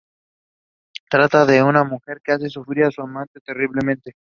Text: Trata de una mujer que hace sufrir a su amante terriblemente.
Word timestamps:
Trata 1.11 1.45
de 1.45 1.61
una 1.61 1.83
mujer 1.83 2.21
que 2.23 2.31
hace 2.31 2.49
sufrir 2.49 2.85
a 2.85 2.89
su 2.91 3.03
amante 3.03 3.39
terriblemente. 3.45 4.15